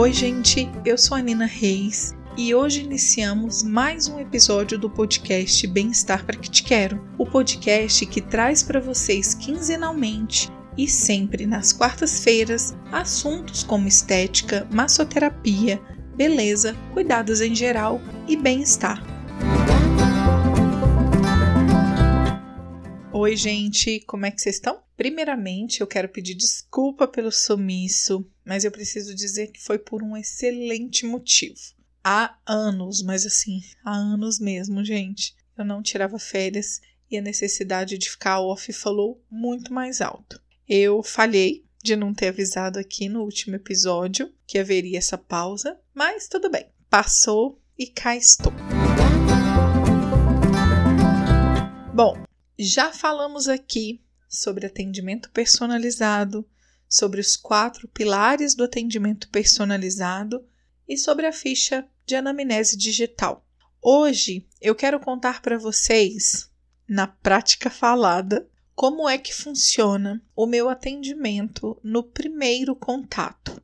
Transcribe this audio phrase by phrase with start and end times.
[0.00, 5.66] Oi, gente, eu sou a Nina Reis e hoje iniciamos mais um episódio do podcast
[5.66, 11.74] Bem-Estar para que te quero, o podcast que traz para vocês quinzenalmente e sempre nas
[11.74, 15.78] quartas-feiras assuntos como estética, massoterapia,
[16.16, 19.04] beleza, cuidados em geral e bem-estar.
[23.12, 24.80] Oi, gente, como é que vocês estão?
[24.96, 30.16] Primeiramente, eu quero pedir desculpa pelo sumiço, mas eu preciso dizer que foi por um
[30.16, 31.60] excelente motivo.
[32.02, 37.96] Há anos, mas assim, há anos mesmo, gente, eu não tirava férias e a necessidade
[37.96, 40.42] de ficar off falou muito mais alto.
[40.68, 46.26] Eu falhei de não ter avisado aqui no último episódio que haveria essa pausa, mas
[46.26, 48.52] tudo bem, passou e cá estou.
[51.94, 52.20] Bom,
[52.58, 56.44] já falamos aqui sobre atendimento personalizado,
[56.90, 60.44] sobre os quatro pilares do atendimento personalizado
[60.88, 63.46] e sobre a ficha de anamnese digital.
[63.80, 66.50] Hoje eu quero contar para vocês,
[66.88, 73.60] na prática falada, como é que funciona o meu atendimento no primeiro contato.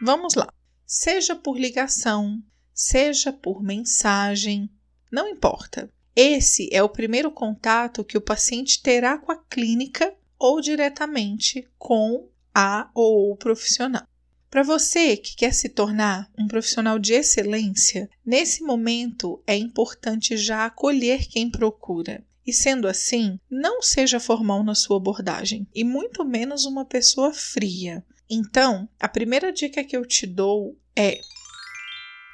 [0.00, 0.52] Vamos lá.
[0.86, 2.40] Seja por ligação,
[2.72, 4.70] seja por mensagem,
[5.10, 5.90] não importa.
[6.14, 12.28] Esse é o primeiro contato que o paciente terá com a clínica ou diretamente com
[12.54, 14.06] a ou o profissional.
[14.50, 20.64] Para você que quer se tornar um profissional de excelência, nesse momento é importante já
[20.64, 22.24] acolher quem procura.
[22.46, 28.04] E sendo assim, não seja formal na sua abordagem e muito menos uma pessoa fria.
[28.30, 31.20] Então, a primeira dica que eu te dou é: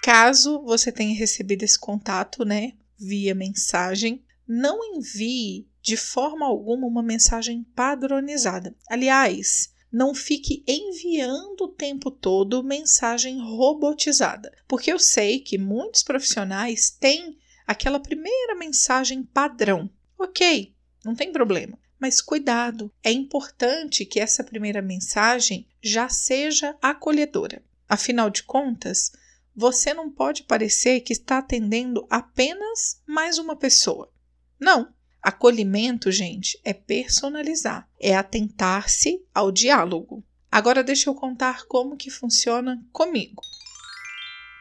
[0.02, 7.02] caso você tenha recebido esse contato, né, via mensagem, não envie de forma alguma uma
[7.02, 8.74] mensagem padronizada.
[8.88, 16.88] Aliás, não fique enviando o tempo todo mensagem robotizada, porque eu sei que muitos profissionais
[16.88, 19.90] têm aquela primeira mensagem padrão.
[20.18, 21.78] Ok, não tem problema.
[22.00, 27.62] Mas cuidado, é importante que essa primeira mensagem já seja acolhedora.
[27.88, 29.12] Afinal de contas,
[29.54, 34.10] você não pode parecer que está atendendo apenas mais uma pessoa.
[34.58, 34.92] Não.
[35.22, 40.24] Acolhimento, gente, é personalizar, é atentar-se ao diálogo.
[40.50, 43.40] Agora deixa eu contar como que funciona comigo.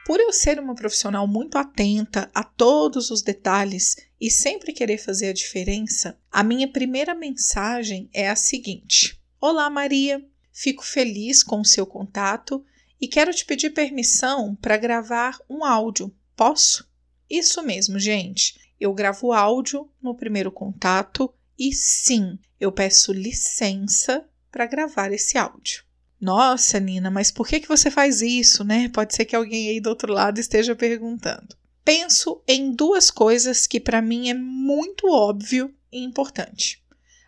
[0.05, 5.29] Por eu ser uma profissional muito atenta a todos os detalhes e sempre querer fazer
[5.29, 10.23] a diferença, a minha primeira mensagem é a seguinte: Olá, Maria.
[10.53, 12.63] Fico feliz com o seu contato
[12.99, 16.13] e quero te pedir permissão para gravar um áudio.
[16.35, 16.87] Posso?
[17.29, 18.60] Isso mesmo, gente.
[18.81, 25.83] Eu gravo áudio no primeiro contato e sim, eu peço licença para gravar esse áudio.
[26.19, 28.89] Nossa, Nina, mas por que, que você faz isso, né?
[28.89, 31.55] Pode ser que alguém aí do outro lado esteja perguntando.
[31.85, 36.83] Penso em duas coisas que para mim é muito óbvio e importante.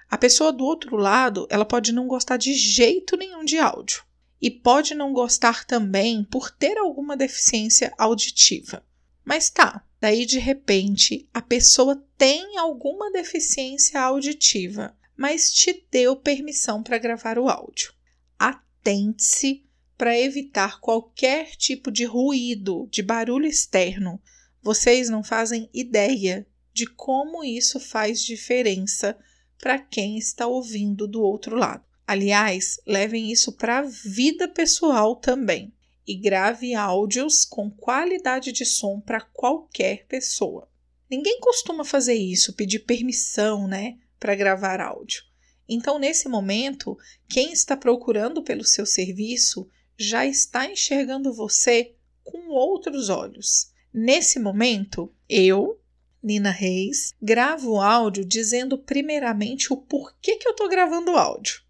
[0.09, 4.03] A pessoa do outro lado, ela pode não gostar de jeito nenhum de áudio
[4.41, 8.83] e pode não gostar também por ter alguma deficiência auditiva.
[9.23, 16.83] Mas tá, daí de repente a pessoa tem alguma deficiência auditiva, mas te deu permissão
[16.83, 17.93] para gravar o áudio.
[18.37, 19.63] Atente-se
[19.97, 24.21] para evitar qualquer tipo de ruído, de barulho externo.
[24.61, 29.17] Vocês não fazem ideia de como isso faz diferença
[29.57, 31.85] para quem está ouvindo do outro lado.
[32.05, 35.71] Aliás, levem isso para a vida pessoal também
[36.07, 40.69] e grave áudios com qualidade de som para qualquer pessoa.
[41.09, 45.23] Ninguém costuma fazer isso, pedir permissão, né, para gravar áudio.
[45.67, 46.97] Então, nesse momento,
[47.29, 53.71] quem está procurando pelo seu serviço já está enxergando você com outros olhos.
[53.93, 55.79] Nesse momento, eu,
[56.21, 61.61] Nina Reis, gravo o áudio dizendo primeiramente o porquê que eu estou gravando o áudio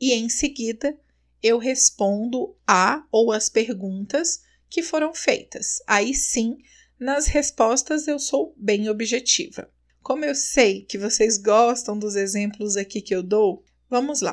[0.00, 0.98] e em seguida
[1.46, 5.78] eu respondo a ou as perguntas que foram feitas.
[5.86, 6.58] Aí sim,
[6.98, 9.70] nas respostas eu sou bem objetiva.
[10.02, 14.32] Como eu sei que vocês gostam dos exemplos aqui que eu dou, vamos lá.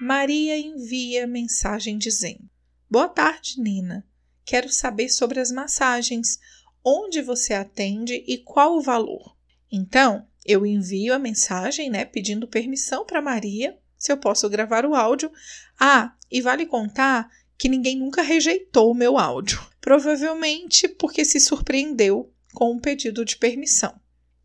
[0.00, 2.48] Maria envia mensagem dizendo:
[2.90, 4.06] Boa tarde, Nina.
[4.42, 6.38] Quero saber sobre as massagens,
[6.82, 9.36] onde você atende e qual o valor.
[9.70, 14.96] Então, eu envio a mensagem, né, pedindo permissão para Maria se eu posso gravar o
[14.96, 15.30] áudio.
[15.78, 19.60] Ah, e vale contar que ninguém nunca rejeitou o meu áudio.
[19.80, 23.94] Provavelmente porque se surpreendeu com um pedido de permissão.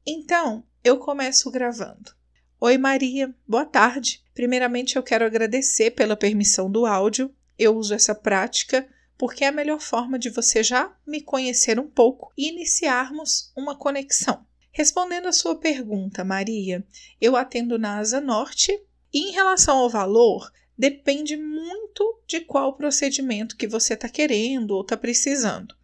[0.06, 2.12] Então, eu começo gravando.
[2.60, 4.24] Oi, Maria, boa tarde.
[4.36, 8.88] Primeiramente, eu quero agradecer pela permissão do áudio eu uso essa prática
[9.18, 13.76] porque é a melhor forma de você já me conhecer um pouco e iniciarmos uma
[13.76, 14.46] conexão.
[14.72, 16.86] Respondendo a sua pergunta, Maria,
[17.22, 18.78] eu atendo na Asa Norte
[19.14, 24.82] e em relação ao valor, depende muito de qual procedimento que você está querendo ou
[24.82, 25.76] está precisando.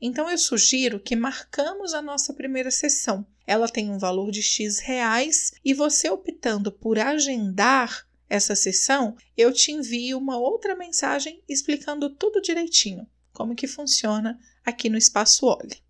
[0.00, 3.26] Então eu sugiro que marcamos a nossa primeira sessão.
[3.46, 9.52] Ela tem um valor de X reais e você optando por agendar essa sessão, eu
[9.52, 15.82] te envio uma outra mensagem explicando tudo direitinho, como que funciona aqui no Espaço Olhe.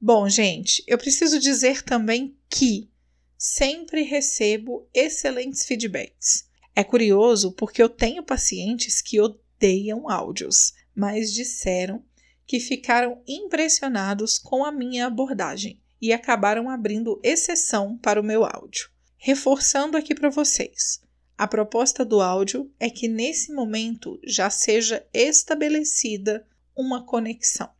[0.00, 2.90] Bom, gente, eu preciso dizer também que
[3.36, 6.48] sempre recebo excelentes feedbacks.
[6.74, 12.04] É curioso porque eu tenho pacientes que odeiam áudios, mas disseram
[12.46, 18.90] que ficaram impressionados com a minha abordagem e acabaram abrindo exceção para o meu áudio.
[19.16, 21.00] Reforçando aqui para vocês,
[21.36, 26.46] a proposta do áudio é que nesse momento já seja estabelecida
[26.76, 27.70] uma conexão.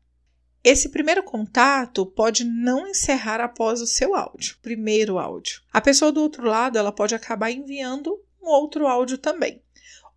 [0.64, 5.60] Esse primeiro contato pode não encerrar após o seu áudio, primeiro áudio.
[5.70, 9.60] A pessoa do outro lado ela pode acabar enviando um outro áudio também,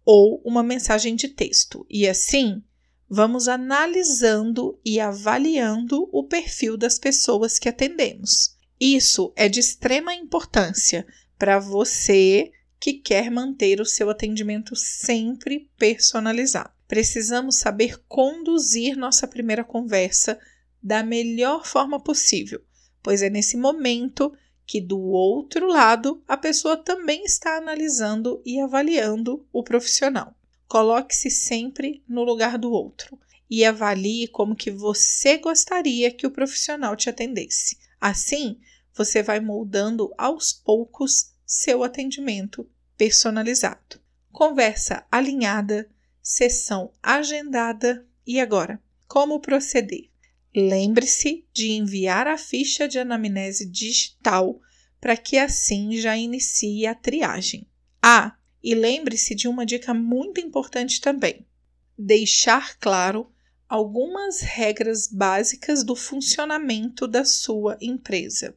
[0.05, 1.85] ou uma mensagem de texto.
[1.89, 2.63] E assim,
[3.09, 8.55] vamos analisando e avaliando o perfil das pessoas que atendemos.
[8.79, 11.05] Isso é de extrema importância
[11.37, 16.76] para você que quer manter o seu atendimento sempre personalizado.
[16.87, 20.39] Precisamos saber conduzir nossa primeira conversa
[20.81, 22.63] da melhor forma possível,
[23.03, 24.33] pois é nesse momento
[24.65, 30.35] que do outro lado a pessoa também está analisando e avaliando o profissional.
[30.67, 33.17] Coloque-se sempre no lugar do outro
[33.49, 37.77] e avalie como que você gostaria que o profissional te atendesse.
[37.99, 38.59] Assim,
[38.93, 44.01] você vai moldando aos poucos seu atendimento personalizado.
[44.31, 45.89] Conversa alinhada,
[46.27, 50.09] sessão agendada e agora, como proceder?
[50.53, 54.59] Lembre-se de enviar a ficha de anamnese digital
[54.99, 57.65] para que assim já inicie a triagem.
[58.03, 61.47] Ah, e lembre-se de uma dica muito importante também:
[61.97, 63.31] deixar claro
[63.69, 68.53] algumas regras básicas do funcionamento da sua empresa.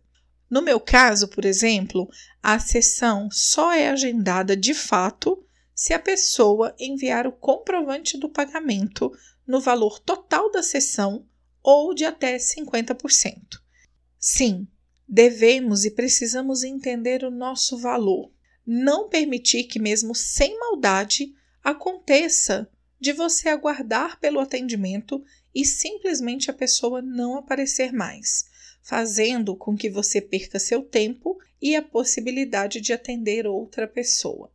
[0.50, 2.10] No meu caso, por exemplo,
[2.42, 5.46] a sessão só é agendada de fato
[5.80, 9.10] se a pessoa enviar o comprovante do pagamento
[9.46, 11.26] no valor total da sessão
[11.62, 13.58] ou de até 50%.
[14.18, 14.68] Sim,
[15.08, 18.30] devemos e precisamos entender o nosso valor.
[18.66, 21.34] Não permitir que, mesmo sem maldade,
[21.64, 25.24] aconteça de você aguardar pelo atendimento
[25.54, 28.44] e simplesmente a pessoa não aparecer mais
[28.82, 34.52] fazendo com que você perca seu tempo e a possibilidade de atender outra pessoa.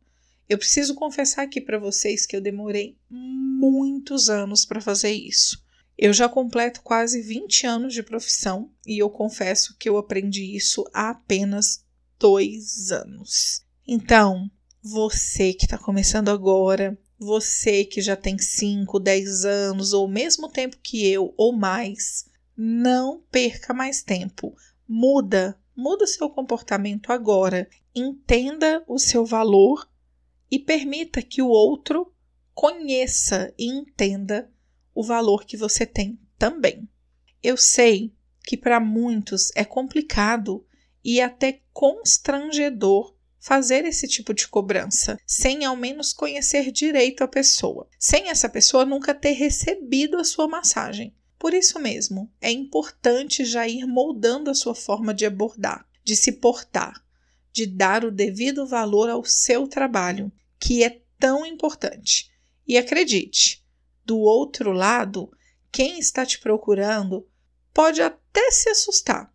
[0.48, 5.64] Eu preciso confessar aqui para vocês que eu demorei muitos anos para fazer isso.
[5.98, 10.84] Eu já completo quase 20 anos de profissão e eu confesso que eu aprendi isso
[10.92, 11.84] há apenas
[12.18, 13.64] dois anos.
[13.88, 14.50] Então,
[14.82, 20.76] você que está começando agora, você que já tem 5, 10 anos ou mesmo tempo
[20.82, 22.26] que eu ou mais,
[22.56, 24.54] não perca mais tempo.
[24.86, 27.68] Muda, muda o seu comportamento agora.
[27.94, 29.88] Entenda o seu valor
[30.50, 32.12] e permita que o outro
[32.54, 34.50] conheça e entenda
[34.94, 36.88] o valor que você tem também.
[37.42, 40.66] Eu sei que para muitos é complicado
[41.04, 47.88] e até constrangedor fazer esse tipo de cobrança, sem ao menos conhecer direito a pessoa,
[47.98, 51.14] sem essa pessoa nunca ter recebido a sua massagem.
[51.38, 56.32] Por isso mesmo, é importante já ir moldando a sua forma de abordar, de se
[56.32, 57.04] portar,
[57.56, 62.30] de dar o devido valor ao seu trabalho, que é tão importante.
[62.68, 63.64] E acredite,
[64.04, 65.32] do outro lado,
[65.72, 67.26] quem está te procurando
[67.72, 69.32] pode até se assustar,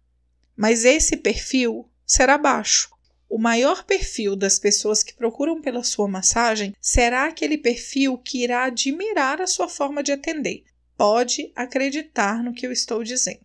[0.56, 2.92] mas esse perfil será baixo.
[3.28, 8.66] O maior perfil das pessoas que procuram pela sua massagem será aquele perfil que irá
[8.66, 10.64] admirar a sua forma de atender,
[10.96, 13.44] pode acreditar no que eu estou dizendo.